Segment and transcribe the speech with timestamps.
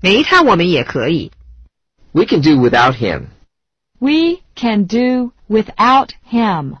[0.00, 1.30] 没他我们也可以。
[2.12, 3.26] We can do without him.
[3.98, 6.76] We can do without him.